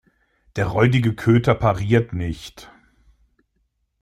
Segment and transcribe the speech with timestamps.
[0.55, 2.71] Der räudige Köter pariert nicht.